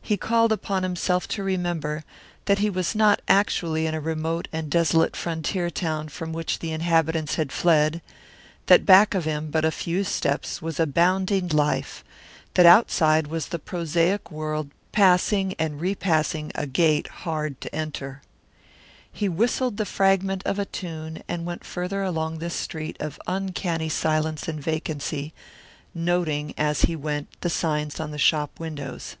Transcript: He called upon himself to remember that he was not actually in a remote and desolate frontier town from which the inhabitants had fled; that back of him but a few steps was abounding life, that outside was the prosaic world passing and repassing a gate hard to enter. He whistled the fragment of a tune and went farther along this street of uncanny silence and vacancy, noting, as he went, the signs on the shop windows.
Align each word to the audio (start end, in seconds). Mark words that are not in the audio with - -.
He 0.00 0.16
called 0.16 0.52
upon 0.52 0.84
himself 0.84 1.28
to 1.28 1.42
remember 1.42 2.02
that 2.46 2.60
he 2.60 2.70
was 2.70 2.94
not 2.94 3.20
actually 3.28 3.84
in 3.86 3.92
a 3.94 4.00
remote 4.00 4.48
and 4.54 4.70
desolate 4.70 5.14
frontier 5.14 5.68
town 5.68 6.08
from 6.08 6.32
which 6.32 6.60
the 6.60 6.72
inhabitants 6.72 7.34
had 7.34 7.52
fled; 7.52 8.00
that 8.68 8.86
back 8.86 9.12
of 9.14 9.26
him 9.26 9.50
but 9.50 9.66
a 9.66 9.70
few 9.70 10.04
steps 10.04 10.62
was 10.62 10.80
abounding 10.80 11.48
life, 11.48 12.02
that 12.54 12.64
outside 12.64 13.26
was 13.26 13.48
the 13.48 13.58
prosaic 13.58 14.30
world 14.30 14.70
passing 14.92 15.52
and 15.58 15.78
repassing 15.78 16.52
a 16.54 16.66
gate 16.66 17.08
hard 17.08 17.60
to 17.60 17.74
enter. 17.74 18.22
He 19.12 19.28
whistled 19.28 19.76
the 19.76 19.84
fragment 19.84 20.42
of 20.46 20.58
a 20.58 20.64
tune 20.64 21.22
and 21.28 21.44
went 21.44 21.66
farther 21.66 22.02
along 22.02 22.38
this 22.38 22.54
street 22.54 22.96
of 22.98 23.20
uncanny 23.26 23.90
silence 23.90 24.48
and 24.48 24.58
vacancy, 24.58 25.34
noting, 25.94 26.54
as 26.56 26.82
he 26.88 26.96
went, 26.96 27.28
the 27.42 27.50
signs 27.50 28.00
on 28.00 28.10
the 28.10 28.16
shop 28.16 28.58
windows. 28.58 29.16